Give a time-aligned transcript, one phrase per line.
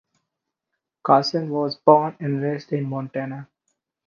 [1.03, 3.47] Carlson was born and raised in Montana.